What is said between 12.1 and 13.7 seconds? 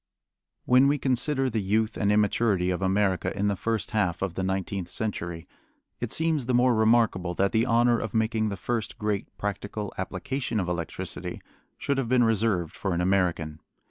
reserved for an American.